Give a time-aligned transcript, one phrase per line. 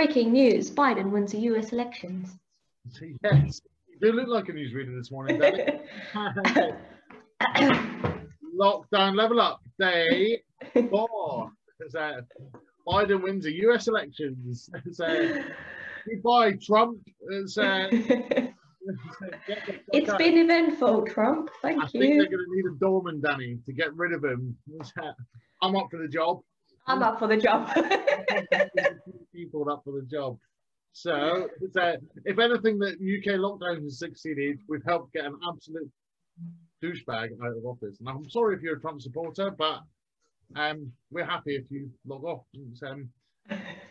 [0.00, 2.38] Breaking news Biden wins the US elections.
[3.22, 5.38] Yes, you do look like a newsreader this morning.
[8.58, 10.40] Lockdown level up day
[10.88, 11.52] four.
[11.90, 12.22] So, uh,
[12.88, 14.70] Biden wins the US elections.
[14.92, 15.42] So, uh,
[16.08, 17.06] goodbye, Trump.
[17.28, 17.88] It's, uh,
[19.92, 21.50] it's been eventful, Trump.
[21.60, 21.82] Thank you.
[21.82, 22.00] I you.
[22.00, 24.56] think they're going to need a doorman, Danny, to get rid of him.
[24.98, 25.12] Uh,
[25.60, 26.40] I'm up for the job.
[26.90, 27.68] I'm up for the job.
[29.34, 30.38] People up for the job.
[30.92, 31.94] So, so,
[32.24, 35.88] if anything, that UK lockdown has succeeded, we've helped get an absolute
[36.82, 37.98] douchebag out of office.
[38.00, 39.82] And I'm sorry if you're a Trump supporter, but
[40.56, 42.42] um, we're happy if you log off.
[42.74, 43.08] So, um,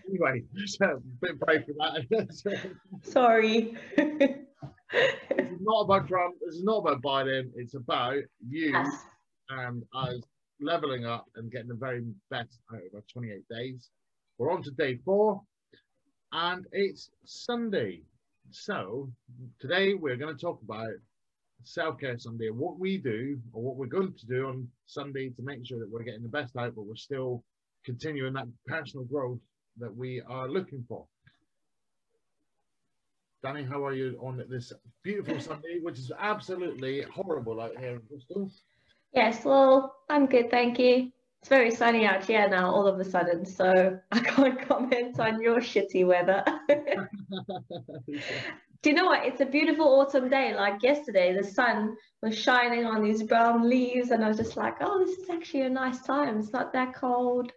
[0.09, 2.69] anyway, so a bit brave for that.
[3.03, 3.77] Sorry.
[3.95, 6.35] this is not about Trump.
[6.45, 7.51] This is not about Biden.
[7.55, 9.05] It's about you Yes.
[9.49, 10.19] and us
[10.61, 13.89] leveling up and getting the very best out of our 28 days.
[14.37, 15.41] We're on to day four,
[16.31, 18.01] and it's Sunday.
[18.51, 19.09] So
[19.59, 20.89] today we're going to talk about
[21.63, 25.41] self care Sunday what we do or what we're going to do on Sunday to
[25.41, 27.43] make sure that we're getting the best out, but we're still
[27.85, 29.39] continuing that personal growth
[29.77, 31.05] that we are looking for.
[33.41, 38.01] Danny, how are you on this beautiful Sunday, which is absolutely horrible out here in
[38.09, 38.51] Bristol?
[39.13, 41.11] Yes, well, I'm good, thank you.
[41.41, 45.41] It's very sunny out here now, all of a sudden, so I can't comment on
[45.41, 46.43] your shitty weather.
[48.81, 49.25] Do you know what?
[49.25, 50.53] It's a beautiful autumn day.
[50.55, 54.75] Like yesterday, the sun was shining on these brown leaves, and I was just like,
[54.79, 56.39] oh, this is actually a nice time.
[56.39, 57.51] It's not that cold.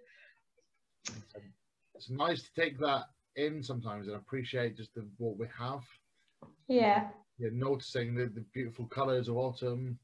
[1.95, 3.05] it's nice to take that
[3.36, 5.83] in sometimes and appreciate just the, what we have.
[6.69, 7.08] Yeah,
[7.39, 9.98] You're noticing the, the beautiful colours of autumn.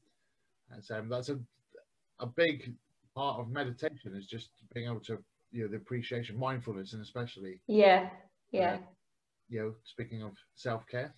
[0.71, 1.39] And so that's a
[2.19, 2.73] a big
[3.15, 5.17] part of meditation is just being able to
[5.51, 8.09] you know the appreciation, mindfulness, and especially yeah,
[8.51, 8.77] yeah.
[9.49, 11.13] you know speaking of self care.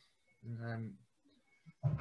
[0.64, 0.92] Um,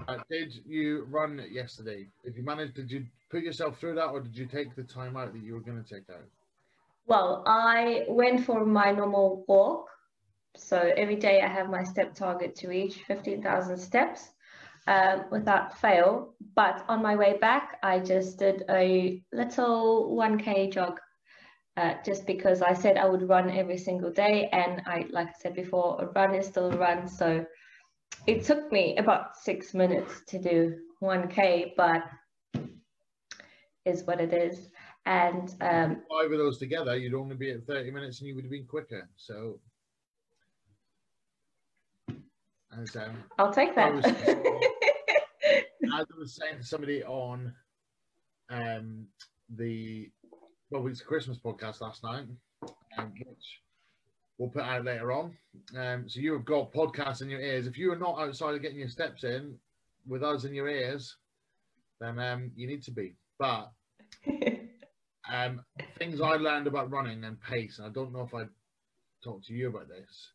[0.08, 2.06] uh, did you run yesterday?
[2.24, 2.74] Did you manage?
[2.74, 5.54] Did you put yourself through that, or did you take the time out that you
[5.54, 6.24] were going to take out?
[7.06, 9.88] Well, I went for my normal walk.
[10.56, 14.30] So every day I have my step target to reach 15,000 steps
[14.90, 16.34] um, without fail.
[16.56, 20.98] But on my way back, I just did a little 1K jog
[21.76, 24.48] uh, just because I said I would run every single day.
[24.52, 27.08] And I, like I said before, a run is still a run.
[27.08, 27.46] So
[28.26, 32.02] it took me about six minutes to do 1K, but
[33.86, 34.68] is what it is.
[35.06, 38.44] And um, Five of those together, you'd only be at 30 minutes and you would
[38.44, 39.08] have been quicker.
[39.16, 39.60] So,
[42.76, 44.70] as, um, I'll take that.
[45.92, 47.52] as I was saying to somebody on
[48.50, 49.06] um,
[49.56, 50.10] the
[50.70, 52.26] well, it's Christmas podcast last night,
[52.98, 53.60] um, which
[54.38, 55.36] we'll put out later on.
[55.76, 57.66] Um, so you have got podcasts in your ears.
[57.66, 59.56] If you are not outside of getting your steps in
[60.06, 61.16] with us in your ears,
[62.00, 63.16] then um, you need to be.
[63.38, 63.72] But
[65.32, 65.62] um,
[65.98, 68.44] things I learned about running and pace, and I don't know if I
[69.24, 70.30] talked to you about this,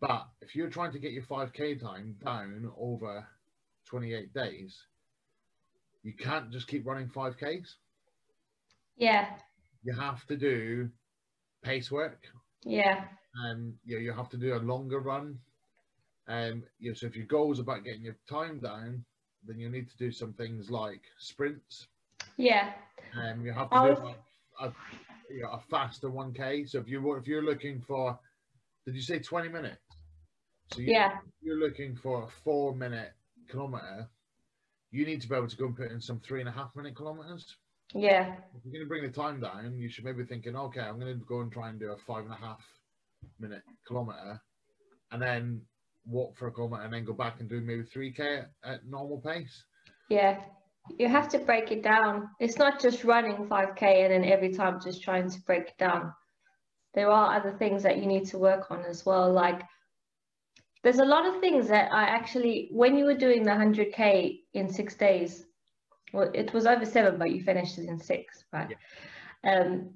[0.00, 3.26] but if you're trying to get your 5k time down over
[3.86, 4.86] 28 days,
[6.02, 7.76] you can't just keep running 5ks.
[8.96, 9.26] yeah,
[9.82, 10.90] You have to do
[11.62, 12.26] pace work.
[12.64, 13.04] yeah,
[13.44, 15.38] Um, you know, you have to do a longer run.
[16.28, 19.04] Um, you know, so if your goal is about getting your time down,
[19.46, 21.88] then you need to do some things like sprints.
[22.36, 22.72] yeah,
[23.14, 24.74] Um, you have to I do a, a,
[25.30, 26.66] you know, a faster 1k.
[26.66, 28.18] So if you if you're looking for,
[28.86, 29.80] did you say 20 minutes?
[30.68, 33.12] So you, yeah, you're looking for a four minute
[33.48, 34.08] kilometer,
[34.90, 36.74] you need to be able to go and put in some three and a half
[36.76, 37.56] minute kilometers.
[37.94, 40.98] yeah, If you're going to bring the time down, you should maybe thinking, okay, I'm
[40.98, 42.60] going to go and try and do a five and a half
[43.38, 44.40] minute kilometer,
[45.12, 45.62] and then
[46.06, 48.86] walk for a kilometer, and then go back and do maybe three k at, at
[48.86, 49.64] normal pace.
[50.08, 50.40] yeah.
[51.00, 52.28] You have to break it down.
[52.38, 56.12] It's not just running 5K and then every time just trying to break it down.
[56.94, 59.32] There are other things that you need to work on as well.
[59.32, 59.62] Like
[60.82, 64.68] there's a lot of things that I actually, when you were doing the 100K in
[64.68, 65.44] six days,
[66.12, 68.76] well, it was over seven, but you finished it in six, right?
[69.44, 69.90] Um,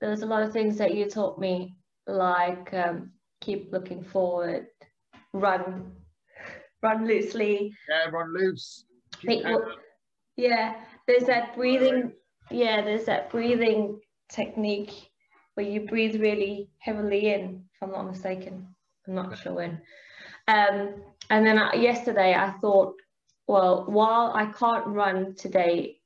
[0.00, 1.76] there was a lot of things that you taught me,
[2.06, 4.66] like um, keep looking forward,
[5.32, 5.92] run,
[6.82, 8.84] run loosely, Yeah, run loose.
[9.20, 9.78] Keep Wait, head what- up.
[10.36, 10.74] yeah,
[11.06, 12.12] there's that breathing.
[12.50, 14.92] Yeah, there's that breathing technique
[15.54, 18.68] where you breathe really heavily in, if I'm not mistaken.
[19.08, 19.80] I'm not sure when.
[20.48, 22.94] Um, and then I, yesterday I thought,
[23.48, 25.98] well, while I can't run today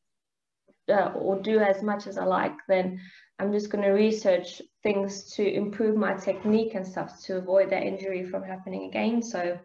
[0.89, 3.01] uh, or do as much as I like, then
[3.39, 7.83] I'm just going to research things to improve my technique and stuff to avoid that
[7.83, 9.23] injury from happening again.
[9.23, 9.59] So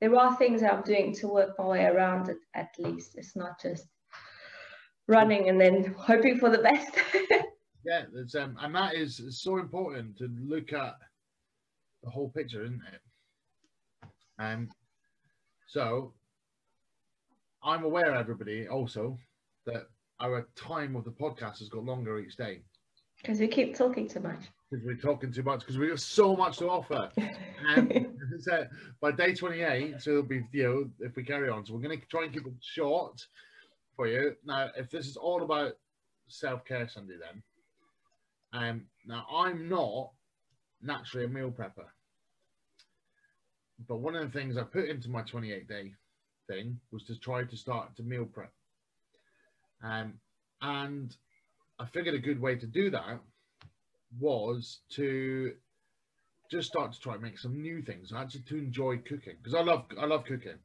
[0.00, 3.16] there are things I'm doing to work my way around it at least.
[3.16, 3.86] It's not just
[5.08, 6.90] running and then hoping for the best.
[7.84, 8.02] yeah,
[8.40, 10.94] um, and that is so important to look at
[12.02, 13.00] the whole picture, isn't it?
[14.38, 14.68] And um,
[15.66, 16.12] so
[17.62, 19.18] I'm aware, everybody, also
[19.64, 19.88] that
[20.20, 22.60] our time of the podcast has got longer each day.
[23.20, 24.40] Because we keep talking too much.
[24.70, 25.60] Because we're talking too much.
[25.60, 27.10] Because we have so much to offer.
[27.68, 28.06] and
[28.40, 28.66] so
[29.00, 31.64] by day 28, so it'll be, you know, if we carry on.
[31.64, 33.26] So we're going to try and keep it short
[33.96, 34.34] for you.
[34.44, 35.72] Now, if this is all about
[36.28, 37.42] self care Sunday, then,
[38.52, 40.10] um, now I'm not
[40.82, 41.86] naturally a meal prepper.
[43.88, 45.92] But one of the things I put into my 28 day
[46.48, 48.52] thing was to try to start to meal prep.
[49.82, 50.14] Um,
[50.62, 51.14] and
[51.78, 53.20] I figured a good way to do that
[54.18, 55.52] was to
[56.50, 58.12] just start to try and make some new things.
[58.12, 60.58] I actually to enjoy cooking because I love I love cooking.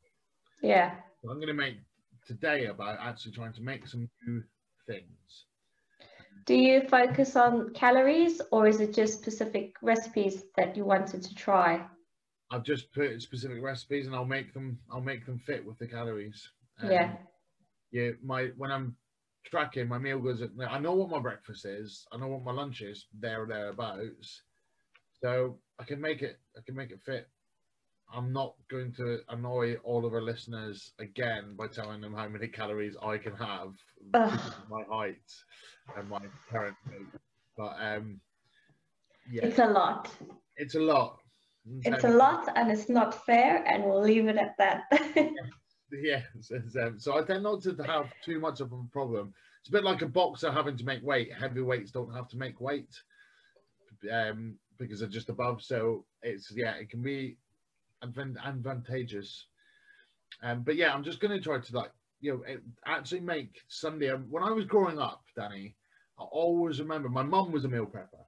[0.62, 0.96] Yeah.
[1.22, 1.78] So I'm going to make
[2.26, 4.44] today about actually trying to make some new
[4.88, 5.46] things.
[6.46, 11.36] Do you focus on calories or is it just specific recipes that you wanted to
[11.36, 11.86] try?
[12.52, 15.88] I've just put specific recipes and I'll make them I'll make them fit with the
[15.88, 16.50] calories.
[16.82, 17.14] Um, yeah.
[17.92, 18.96] Yeah, my when I'm
[19.46, 22.82] tracking my meal goes I know what my breakfast is, I know what my lunch
[22.82, 24.42] is, there or thereabouts.
[25.24, 27.30] So I can make it I can make it fit.
[28.14, 32.50] I'm not going to annoy all of our listeners again by telling them how many
[32.50, 33.72] calories I can have
[34.70, 35.32] my height
[35.96, 36.20] and my
[36.50, 37.08] current weight.
[37.56, 38.20] But um
[39.32, 39.46] yeah.
[39.46, 40.12] It's a lot.
[40.58, 41.21] It's a lot.
[41.84, 44.84] It's a lot and it's not fair, and we'll leave it at that.
[45.92, 46.22] yeah,
[46.82, 49.34] um, so I tend not to have too much of a problem.
[49.62, 51.32] It's a bit like a boxer having to make weight.
[51.34, 52.90] Heavyweights don't have to make weight
[54.12, 55.62] um, because they're just above.
[55.62, 57.38] So it's yeah, it can be
[58.04, 59.46] advantageous.
[60.42, 61.92] Um, but yeah, I'm just going to try to like
[62.22, 62.56] you know
[62.86, 64.10] actually make Sunday.
[64.10, 65.76] Um, when I was growing up, Danny,
[66.20, 68.26] I always remember my mum was a meal prepper,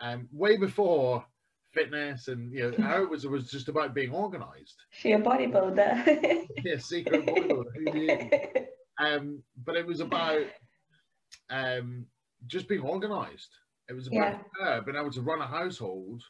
[0.00, 1.24] and um, way before
[1.78, 4.76] fitness and you know how it was it was just about being organized.
[4.90, 6.46] She a bodybuilder.
[6.64, 8.66] Yeah secret bodybuilder
[8.98, 10.46] um but it was about
[11.50, 12.06] um
[12.46, 13.50] just being organized.
[13.88, 14.38] It was about yeah.
[14.60, 16.22] her being able to run a household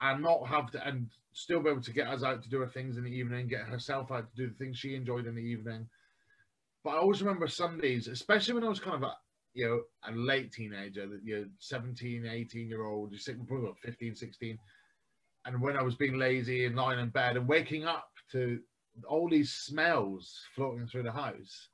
[0.00, 2.68] and not have to and still be able to get us out to do her
[2.68, 5.42] things in the evening get herself out to do the things she enjoyed in the
[5.42, 5.88] evening.
[6.84, 9.16] But i always remember sundays especially when i was kind of a
[9.56, 13.78] you know, a late teenager, that you're 17, 18 year old, you're sitting probably about
[13.78, 14.58] 15, 16.
[15.46, 18.60] And when I was being lazy and lying in bed and waking up to
[19.08, 21.68] all these smells floating through the house.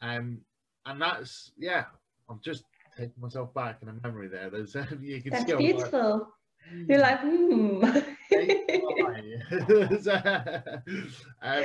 [0.00, 0.40] Um,
[0.86, 1.84] and that's, yeah,
[2.30, 2.64] I'm just
[2.96, 4.48] taking myself back in a memory there.
[4.48, 6.28] There's, you can that's beautiful.
[6.72, 7.84] Like, you're like, hmm.
[11.42, 11.64] um,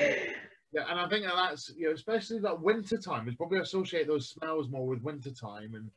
[0.71, 4.07] yeah, and I think that that's you know, especially that winter time is probably associate
[4.07, 5.89] those smells more with winter time and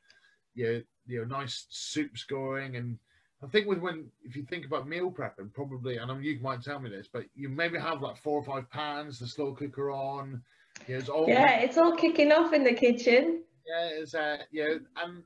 [0.55, 2.99] you know, you know, nice soups going and
[3.43, 6.39] I think with when if you think about meal prepping, probably and I mean, you
[6.41, 9.53] might tell me this, but you maybe have like four or five pans, the slow
[9.53, 10.43] cooker on.
[10.87, 13.43] You know, it's all yeah, it's all kicking off in the kitchen.
[13.67, 15.23] Yeah, it's uh, yeah, and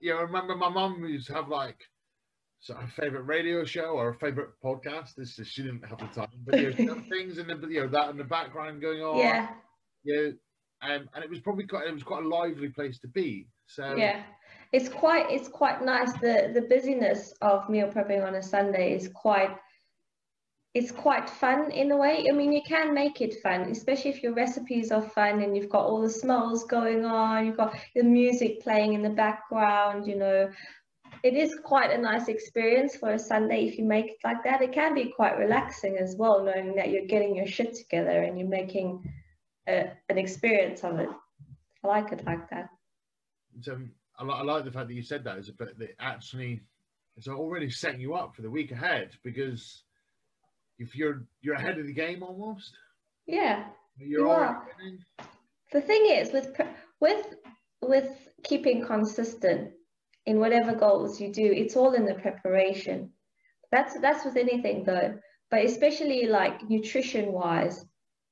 [0.00, 1.78] you know, remember my mum used to have like
[2.64, 5.16] so her favorite radio show or her favorite podcast.
[5.16, 7.88] This is, she didn't have the time, but there's some things in the you know
[7.88, 9.18] that in the background going on.
[9.18, 9.48] Yeah.
[10.02, 10.30] Yeah.
[10.80, 13.48] Um, and it was probably quite it was quite a lively place to be.
[13.66, 14.22] So yeah,
[14.72, 16.14] it's quite it's quite nice.
[16.14, 19.50] The the busyness of meal prepping on a Sunday is quite
[20.72, 22.26] it's quite fun in a way.
[22.30, 25.68] I mean, you can make it fun, especially if your recipes are fun and you've
[25.68, 30.16] got all the smells going on, you've got the music playing in the background, you
[30.16, 30.50] know,
[31.24, 34.60] it is quite a nice experience for a Sunday if you make it like that.
[34.60, 38.38] It can be quite relaxing as well, knowing that you're getting your shit together and
[38.38, 39.10] you're making
[39.66, 41.08] a, an experience of it.
[41.82, 42.68] I like it like that.
[43.62, 43.80] So
[44.18, 45.38] I, I like the fact that you said that.
[45.38, 46.60] Is that actually
[47.16, 49.82] it's already setting you up for the week ahead because
[50.78, 52.76] if you're you're ahead of the game almost.
[53.26, 53.64] Yeah,
[53.96, 54.68] you're you are.
[55.72, 56.54] The thing is with
[57.00, 57.34] with
[57.80, 59.72] with keeping consistent
[60.26, 63.10] in whatever goals you do, it's all in the preparation.
[63.70, 65.18] That's that's with anything though,
[65.50, 67.84] but especially like nutrition wise,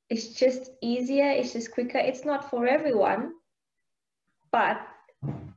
[0.08, 1.98] it's just easier, it's just quicker.
[1.98, 3.32] It's not for everyone,
[4.50, 4.80] but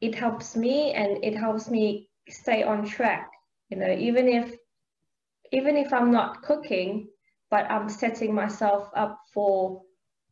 [0.01, 3.30] it helps me and it helps me stay on track.
[3.70, 4.56] You know, even if
[5.51, 7.08] even if I'm not cooking,
[7.51, 9.82] but I'm setting myself up for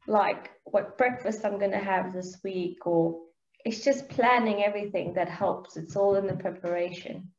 [0.08, 3.20] like what breakfast I'm gonna have this week or
[3.66, 5.78] it's just planning everything that helps.
[5.78, 7.30] It's all in the preparation.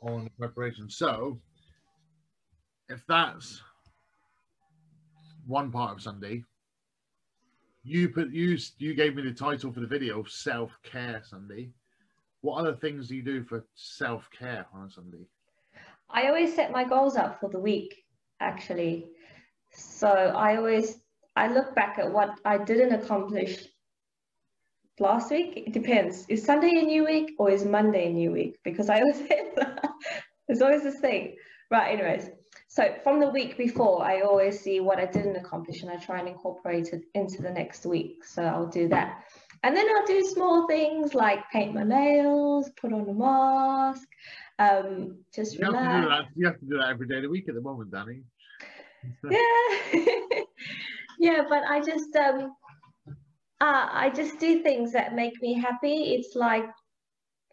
[0.00, 0.88] All in the preparation.
[0.88, 1.38] So,
[2.88, 3.60] if that's
[5.46, 6.44] one part of Sunday,
[7.82, 11.70] you put you you gave me the title for the video, self care Sunday.
[12.40, 15.26] What other things do you do for self care on a Sunday?
[16.08, 18.04] I always set my goals up for the week,
[18.40, 19.08] actually.
[19.72, 20.98] So I always
[21.36, 23.66] I look back at what I didn't accomplish
[24.98, 25.64] last week.
[25.66, 26.24] It depends.
[26.28, 28.56] Is Sunday a new week or is Monday a new week?
[28.64, 29.22] Because I always
[30.48, 31.36] there's always this thing.
[31.70, 32.30] Right, anyways.
[32.68, 36.18] So from the week before, I always see what I didn't accomplish and I try
[36.18, 38.24] and incorporate it into the next week.
[38.24, 39.24] So I'll do that.
[39.62, 44.06] And then I'll do small things like paint my nails, put on a mask,
[44.58, 46.04] um, just You have, to relax.
[46.04, 46.24] do that.
[46.36, 48.22] you have to do that every day of the week at the moment, Danny.
[49.30, 50.40] yeah
[51.18, 52.50] yeah but i just um
[53.60, 56.14] uh, i just do things that make me happy.
[56.14, 56.64] It's like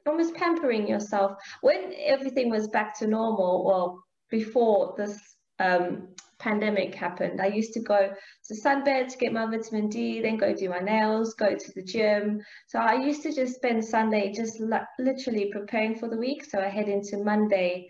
[0.05, 1.37] almost pampering yourself.
[1.61, 5.17] When everything was back to normal well before this
[5.59, 6.07] um
[6.39, 8.11] pandemic happened i used to go
[8.47, 11.83] to sunbed to get my vitamin d then go do my nails go to the
[11.83, 12.41] gym.
[12.67, 16.43] So i used to just spend sunday just li- literally preparing for the week.
[16.43, 17.87] So i head into monday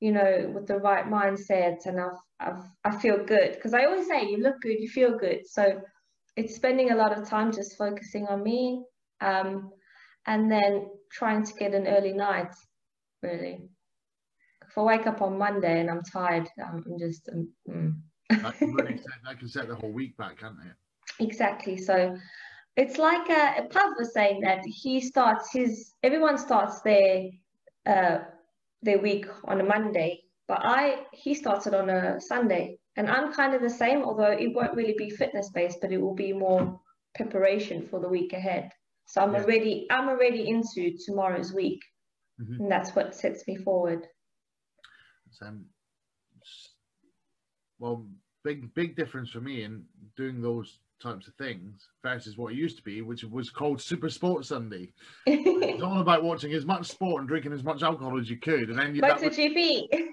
[0.00, 3.52] you know, with the right mindset and I've, I've, I feel good.
[3.54, 5.46] Because I always say, you look good, you feel good.
[5.46, 5.80] So
[6.36, 8.82] it's spending a lot of time just focusing on me
[9.20, 9.70] um,
[10.26, 12.54] and then trying to get an early night,
[13.22, 13.68] really.
[14.66, 17.94] If I wake up on Monday and I'm tired, I'm, I'm just, um, mm.
[18.42, 21.22] That can, really set, that can set the whole week back, can't it?
[21.22, 21.76] Exactly.
[21.76, 22.16] So
[22.76, 27.24] it's like uh, Pav was saying that he starts his, everyone starts their,
[27.84, 28.20] uh,
[28.82, 33.54] their week on a Monday, but I he started on a Sunday, and I'm kind
[33.54, 34.02] of the same.
[34.02, 36.80] Although it won't really be fitness based, but it will be more
[37.14, 38.70] preparation for the week ahead.
[39.06, 39.42] So I'm Yeah.
[39.42, 41.80] already I'm already into tomorrow's week,
[42.38, 42.58] Mhm.
[42.60, 44.06] and that's what sets me forward.
[45.42, 45.66] Um,
[47.78, 48.06] well,
[48.42, 52.76] big big difference for me in doing those types of things versus what it used
[52.76, 54.92] to be, which was called Super Sports Sunday.
[55.26, 58.70] It's all about watching as much sport and drinking as much alcohol as you could,
[58.70, 60.06] and then you that was, MotoGP.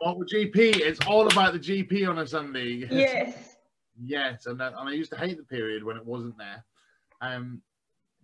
[0.00, 0.76] what with GP.
[0.76, 2.86] It's all about the GP on a Sunday.
[2.90, 3.56] yes.
[4.00, 6.64] Yes, and, that, and I used to hate the period when it wasn't there.
[7.20, 7.62] Um,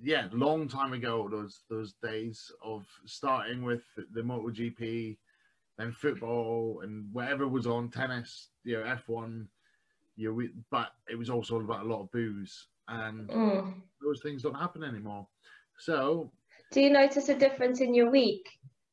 [0.02, 3.82] yeah, long time ago, those those days of starting with
[4.12, 5.16] the MotoGP,
[5.76, 9.48] then football and whatever was on tennis, you know, F one,
[10.18, 13.82] you know, we, but it was also about a lot of booze, and Mm.
[14.02, 15.26] those things don't happen anymore.
[15.78, 16.32] So
[16.72, 18.48] Do you notice a difference in your week,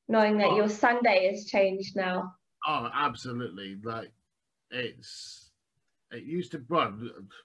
[0.08, 2.36] knowing that your Sunday has changed now?
[2.68, 3.78] Oh, absolutely.
[3.84, 4.12] Like
[4.70, 5.52] it's
[6.12, 6.94] it used to well,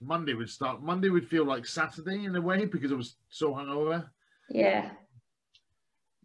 [0.01, 3.55] Monday would start Monday would feel like Saturday in a way because I was so
[3.55, 4.11] hungover.
[4.51, 4.91] Yeah.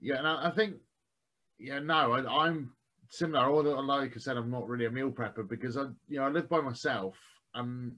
[0.02, 0.76] Yeah, and I, I think
[1.58, 2.74] yeah, no, I, I'm
[3.10, 3.46] similar.
[3.46, 6.30] Although like I said, I'm not really a meal prepper because I you know, I
[6.30, 7.18] live by myself
[7.56, 7.94] and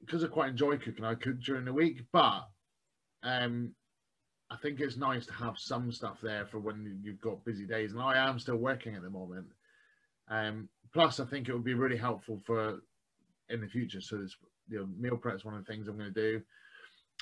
[0.00, 2.48] because I quite enjoy cooking, I cook during the week, but
[3.22, 3.74] um
[4.50, 7.92] I think it's nice to have some stuff there for when you've got busy days.
[7.92, 9.46] And I am still working at the moment.
[10.30, 12.80] Um, plus, I think it would be really helpful for
[13.50, 14.00] in the future.
[14.00, 14.34] So, this,
[14.68, 16.42] you know, meal prep is one of the things I'm going to do.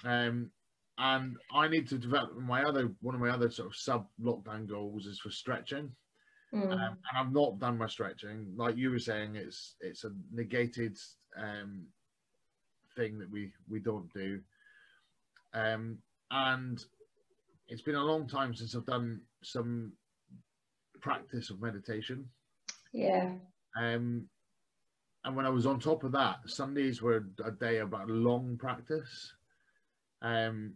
[0.05, 0.51] Um,
[0.99, 4.69] and I need to develop my other one of my other sort of sub lockdown
[4.69, 5.91] goals is for stretching.
[6.55, 6.73] Mm.
[6.73, 8.53] Um, and I've not done my stretching.
[8.57, 10.97] Like you were saying, it's it's a negated
[11.37, 11.87] um,
[12.97, 14.41] thing that we we don't do.
[15.55, 15.99] Um,
[16.31, 16.83] and
[17.69, 19.93] it's been a long time since I've done some
[21.01, 22.29] practice of meditation.
[22.93, 23.31] yeah.
[23.79, 24.29] Um,
[25.25, 29.33] and when I was on top of that, Sundays were a day about long practice,
[30.23, 30.75] um,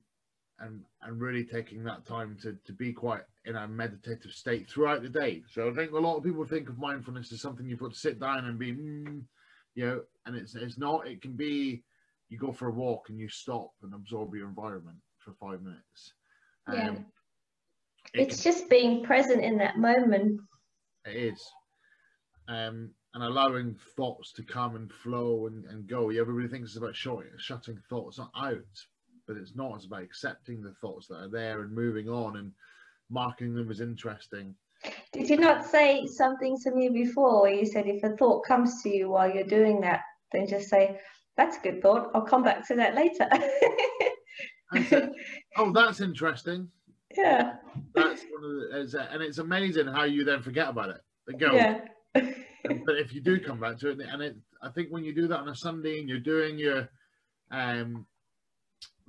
[0.59, 5.03] and and really taking that time to to be quite in a meditative state throughout
[5.03, 5.43] the day.
[5.51, 7.99] So I think a lot of people think of mindfulness as something you've got to
[7.99, 9.23] sit down and be, mm,
[9.75, 11.07] you know, and it's it's not.
[11.07, 11.83] It can be
[12.29, 16.15] you go for a walk and you stop and absorb your environment for five minutes.
[16.73, 16.91] Yeah.
[16.91, 17.07] Um,
[18.15, 20.41] it It's just being present in that moment.
[21.07, 21.51] It is.
[22.49, 26.11] Um, and allowing thoughts to come and flow and, and go.
[26.11, 28.57] Everybody thinks it's about shutting, shutting thoughts out,
[29.27, 29.77] but it's not.
[29.77, 32.53] It's about accepting the thoughts that are there and moving on and
[33.11, 34.55] marking them as interesting.
[35.13, 38.89] Did you not say something to me before you said if a thought comes to
[38.89, 40.01] you while you're doing that,
[40.33, 40.99] then just say,
[41.37, 42.11] that's a good thought.
[42.15, 43.29] I'll come back to that later.
[44.89, 45.13] So,
[45.57, 46.69] oh, that's interesting.
[47.17, 47.55] yeah.
[47.93, 51.01] That's one of the, is, and it's amazing how you then forget about it.
[51.27, 51.53] The go.
[51.53, 51.81] Yeah.
[52.15, 55.27] but if you do come back to it, and it, I think when you do
[55.27, 56.89] that on a Sunday and you're doing your,
[57.51, 58.07] um,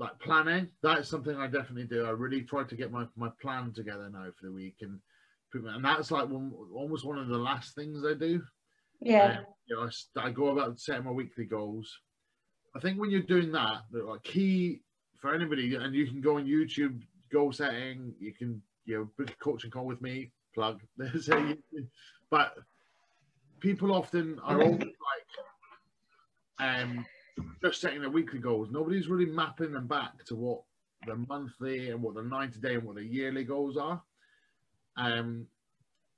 [0.02, 0.68] like planning.
[0.82, 2.06] That's something I definitely do.
[2.06, 5.00] I really try to get my, my plan together now for the week, and
[5.54, 8.42] and that's like one, almost one of the last things I do.
[9.00, 9.38] Yeah.
[9.40, 12.00] Um, you know, I, I, go about setting my weekly goals.
[12.76, 14.82] I think when you're doing that, the like key
[15.20, 18.14] for anybody, and you can go on YouTube, goal setting.
[18.20, 20.32] You can you know book a coaching call with me.
[20.56, 20.82] Plug.
[22.32, 22.56] but
[23.60, 24.94] people often are always like
[26.60, 27.06] um
[27.64, 28.70] just setting their weekly goals.
[28.72, 30.62] Nobody's really mapping them back to what
[31.08, 34.02] the monthly and what the 90 day and what the yearly goals are.
[34.98, 35.48] Um,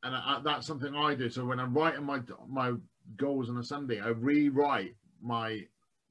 [0.04, 1.30] and I, that's something I do.
[1.30, 2.74] So when I'm writing my my
[3.16, 5.62] goals on a Sunday, I rewrite my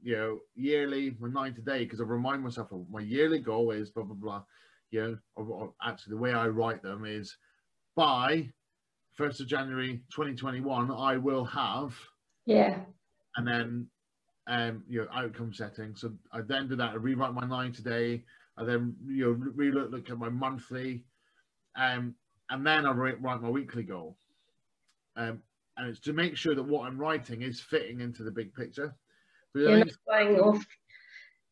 [0.03, 3.91] you know yearly my 90 day because I remind myself of my yearly goal is
[3.91, 4.43] blah blah blah.
[4.91, 7.37] You know, or, or actually the way I write them is
[7.95, 8.51] by
[9.19, 11.95] 1st of January 2021, I will have
[12.47, 12.79] yeah,
[13.37, 13.87] and then
[14.47, 15.95] um, you know, outcome setting.
[15.95, 16.91] So I then do that.
[16.91, 18.25] I rewrite my nine today.
[18.57, 21.05] I then you know relook look at my monthly,
[21.77, 22.15] um,
[22.51, 24.17] and then I write, write my weekly goal.
[25.17, 25.43] Um,
[25.77, 28.95] and it's to make sure that what I'm writing is fitting into the big picture.
[29.55, 30.65] You're not going off.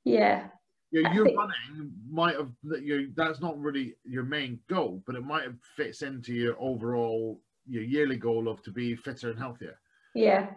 [0.04, 0.48] Yeah.
[0.92, 1.38] Yeah, your think...
[1.38, 2.50] running might have
[2.82, 3.12] you.
[3.14, 7.82] That's not really your main goal, but it might have fits into your overall your
[7.84, 9.78] yearly goal of to be fitter and healthier.
[10.14, 10.48] Yeah.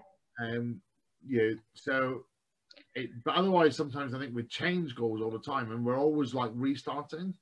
[0.41, 0.81] Um,
[1.25, 2.25] you so
[2.95, 6.33] it, but otherwise sometimes i think we change goals all the time and we're always
[6.33, 7.33] like restarting.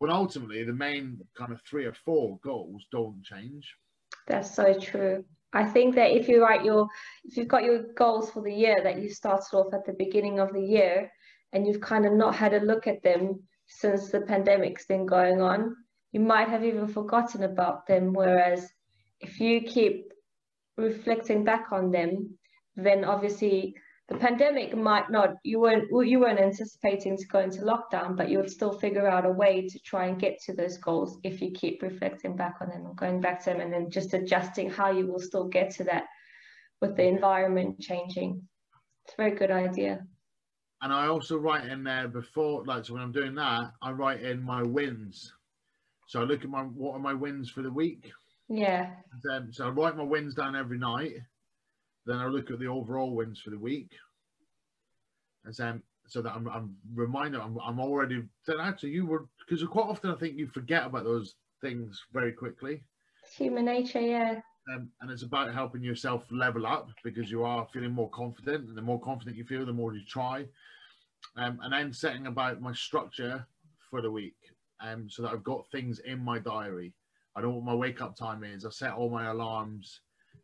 [0.00, 3.72] But ultimately the main kind of three or four goals don't change.
[4.26, 5.24] That's so true.
[5.52, 6.88] I think that if you write your
[7.24, 10.40] if you've got your goals for the year that you started off at the beginning
[10.40, 11.12] of the year
[11.52, 15.40] and you've kind of not had a look at them since the pandemic's been going
[15.40, 15.76] on
[16.12, 18.12] you might have even forgotten about them.
[18.12, 18.70] Whereas
[19.20, 20.12] if you keep
[20.76, 22.38] reflecting back on them
[22.76, 23.74] then obviously
[24.08, 28.38] the pandemic might not you weren't you weren't anticipating to go into lockdown but you
[28.38, 31.50] would still figure out a way to try and get to those goals if you
[31.52, 34.90] keep reflecting back on them and going back to them and then just adjusting how
[34.90, 36.04] you will still get to that
[36.80, 38.42] with the environment changing.
[39.04, 40.04] It's a very good idea.
[40.82, 44.22] And i also write in there before like so when i'm doing that i write
[44.22, 45.32] in my wins.
[46.08, 48.10] So i look at my what are my wins for the week?
[48.48, 48.90] Yeah.
[49.52, 51.12] So i write my wins down every night
[52.06, 53.92] then I look at the overall wins for the week,
[55.44, 58.22] and then so that I'm, I'm reminded I'm, I'm already.
[58.46, 62.32] Then actually, you were because quite often I think you forget about those things very
[62.32, 62.82] quickly.
[63.24, 64.40] It's human nature, yeah.
[64.72, 68.76] Um, and it's about helping yourself level up because you are feeling more confident, and
[68.76, 70.46] the more confident you feel, the more you try.
[71.36, 73.46] Um, and then setting about my structure
[73.90, 74.36] for the week,
[74.80, 76.92] um, so that I've got things in my diary.
[77.34, 78.64] I know what my wake up time is.
[78.64, 80.00] I set all my alarms.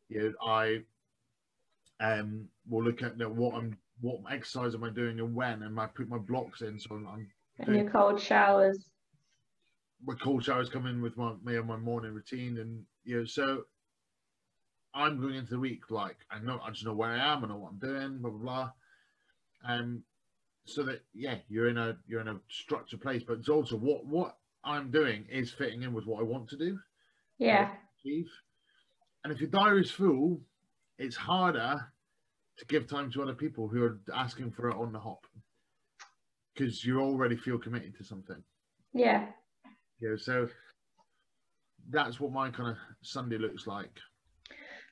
[0.08, 0.82] You know, I
[2.00, 5.62] um, we'll look at you know, what I'm what exercise am I doing and when,
[5.62, 6.78] and I put my blocks in.
[6.78, 8.90] So I'm, and your cold showers.
[10.06, 13.24] My cold showers come in with my me on my morning routine, and you know,
[13.24, 13.64] so
[14.94, 17.48] I'm going into the week like I know I just know where I am, I
[17.48, 18.70] know what I'm doing, blah blah blah.
[19.66, 20.04] Um,
[20.66, 24.06] so that yeah, you're in a you're in a structured place, but it's also what
[24.06, 26.78] what I'm doing is fitting in with what I want to do.
[27.38, 27.70] Yeah.
[28.00, 28.28] Achieve.
[29.24, 30.40] And if your diary's full,
[30.98, 31.80] it's harder
[32.58, 35.24] to give time to other people who are asking for it on the hop
[36.54, 38.42] because you already feel committed to something.
[38.92, 39.26] Yeah.
[40.00, 40.16] Yeah.
[40.16, 40.48] So
[41.90, 43.92] that's what my kind of Sunday looks like.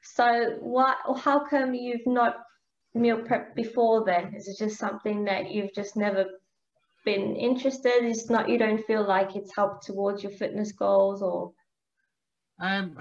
[0.02, 0.96] So what?
[1.18, 2.36] How come you've not
[2.94, 4.34] meal prep before then?
[4.34, 6.26] Is it just something that you've just never
[7.04, 8.04] been interested?
[8.04, 8.48] It's not.
[8.48, 11.52] You don't feel like it's helped towards your fitness goals, or?
[12.60, 12.96] Um,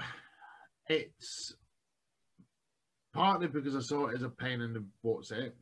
[0.88, 1.54] it's
[3.16, 4.84] partly because I saw it as a pain in the
[5.30, 5.56] it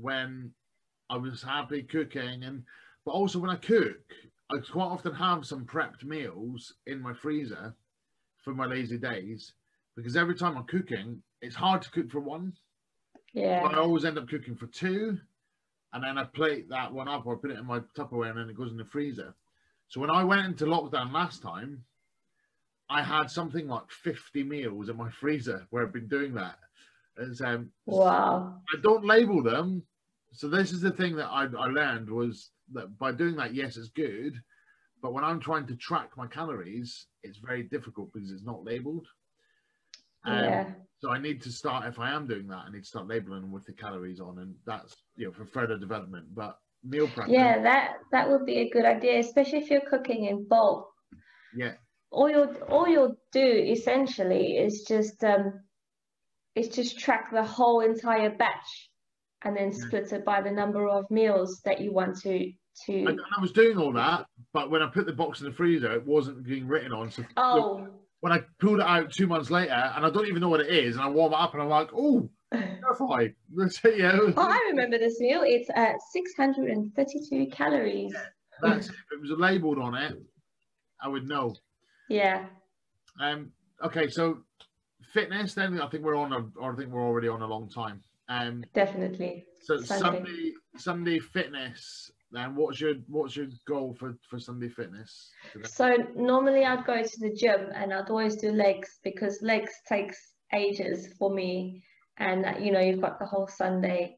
[0.00, 0.52] when
[1.08, 2.62] I was happy cooking and
[3.04, 4.00] but also when I cook,
[4.50, 7.74] I quite often have some prepped meals in my freezer
[8.44, 9.52] for my lazy days
[9.96, 12.52] because every time I'm cooking, it's hard to cook for one.
[13.32, 13.62] Yeah.
[13.62, 15.18] But I always end up cooking for two,
[15.92, 18.38] and then I plate that one up or I put it in my Tupperware and
[18.38, 19.34] then it goes in the freezer.
[19.88, 21.84] So when I went into lockdown last time,
[22.88, 26.56] I had something like 50 meals in my freezer where I've been doing that.
[27.18, 28.60] As, um, wow.
[28.72, 29.82] I don't label them.
[30.32, 33.76] So this is the thing that I, I learned was that by doing that, yes,
[33.76, 34.34] it's good.
[35.02, 39.06] But when I'm trying to track my calories, it's very difficult because it's not labeled.
[40.24, 40.70] Um, yeah.
[40.98, 43.42] So I need to start, if I am doing that, I need to start labeling
[43.42, 44.38] them with the calories on.
[44.38, 46.26] And that's, you know, for further development.
[46.34, 47.28] But meal prep.
[47.28, 50.88] Yeah, that, that would be a good idea, especially if you're cooking in bulk.
[51.54, 51.72] Yeah.
[52.10, 55.60] All you'll, all you'll do essentially is just um,
[56.54, 58.90] is just track the whole entire batch
[59.44, 62.52] and then split it by the number of meals that you want to
[62.86, 63.04] to.
[63.06, 65.92] And I was doing all that, but when I put the box in the freezer,
[65.92, 67.10] it wasn't being written on.
[67.10, 67.88] So Oh,
[68.20, 70.68] when I pulled it out two months later, and I don't even know what it
[70.68, 73.34] is, and I warm it up, and I'm like, oh, terrified.
[73.84, 75.42] yeah, oh, I remember this meal.
[75.44, 78.14] It's uh, 632 calories.
[78.62, 80.20] that's, if it was labelled on it,
[81.00, 81.54] I would know.
[82.08, 82.46] Yeah,
[83.20, 84.38] Um, okay, so
[85.12, 85.54] fitness.
[85.54, 86.32] Then I think we're on.
[86.32, 88.02] A, or I think we're already on a long time.
[88.28, 89.44] Um, definitely.
[89.62, 90.02] so Sunday.
[90.02, 92.10] Sunday, Sunday fitness.
[92.32, 95.30] Then what's your what's your goal for for Sunday fitness?
[95.52, 95.68] today?
[95.68, 100.18] So normally I'd go to the gym and I'd always do legs because legs takes
[100.52, 101.82] ages for me.
[102.18, 104.16] And uh, you know, you've got the whole Sunday.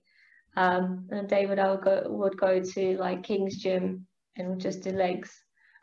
[0.56, 4.90] Um, and David, I would go would go to like King's Gym and just do
[4.90, 5.30] legs.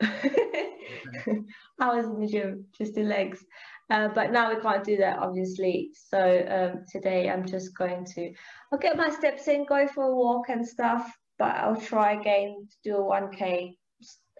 [1.80, 3.44] I was in the gym, just do legs.
[3.88, 5.90] Uh, but now we can't do that, obviously.
[5.94, 8.32] So um, today I'm just going to,
[8.72, 11.08] I'll get my steps in, go for a walk and stuff.
[11.38, 13.76] But I'll try again to do a 1K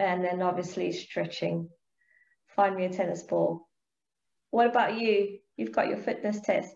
[0.01, 1.69] and then obviously stretching.
[2.55, 3.69] Find me a tennis ball.
[4.51, 5.39] What about you?
[5.57, 6.75] You've got your fitness test.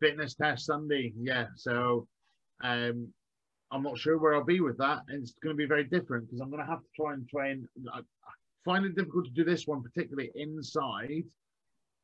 [0.00, 1.12] Fitness test Sunday.
[1.18, 1.46] Yeah.
[1.56, 2.06] So
[2.62, 3.12] um,
[3.70, 5.00] I'm not sure where I'll be with that.
[5.08, 7.28] And it's going to be very different because I'm going to have to try and
[7.28, 7.68] train.
[8.66, 11.22] Find it difficult to do this one, particularly inside,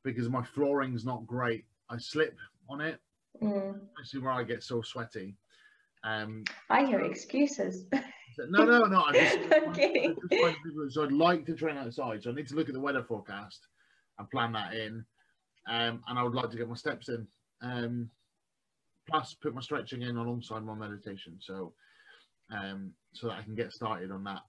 [0.05, 1.65] because my flooring's not great.
[1.89, 2.35] I slip
[2.69, 2.99] on it,
[3.41, 5.35] Mm, especially where I get so sweaty.
[6.03, 7.85] Um, I hear excuses.
[8.37, 9.03] no, no, no.
[9.03, 10.11] I just, I'm kidding.
[10.11, 10.91] I just find it difficult.
[10.93, 12.23] so I'd like to train outside.
[12.23, 13.59] So I need to look at the weather forecast
[14.19, 15.03] and plan that in.
[15.67, 17.27] Um, and I would like to get my steps in.
[17.61, 18.09] Um,
[19.09, 21.39] plus, put my stretching in alongside my meditation.
[21.41, 21.73] So,
[22.51, 24.41] um, so that I can get started on that.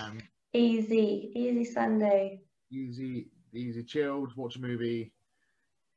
[0.00, 0.18] Um,
[0.54, 2.40] Easy, easy Sunday.
[2.70, 4.36] easy, easy, chilled.
[4.36, 5.12] Watch a movie.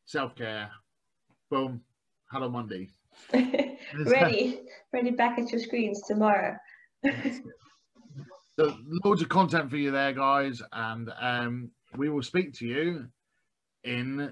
[0.06, 0.70] Self care.
[1.50, 1.82] Boom.
[2.32, 2.89] Hello Monday.
[4.06, 4.62] ready,
[4.94, 6.56] ready back at your screens tomorrow.
[8.58, 13.08] So loads of content for you there, guys, and um, we will speak to you
[13.84, 14.32] in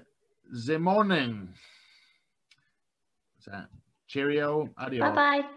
[0.66, 1.48] the morning.
[3.40, 3.52] So,
[4.08, 5.10] cheerio, adios.
[5.10, 5.48] Bye bye.